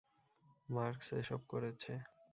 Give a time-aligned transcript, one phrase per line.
[0.69, 1.93] Marks এসব করেছে।